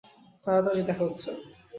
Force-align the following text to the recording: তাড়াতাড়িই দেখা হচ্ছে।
তাড়াতাড়িই 0.45 0.87
দেখা 0.87 1.03
হচ্ছে। 1.05 1.29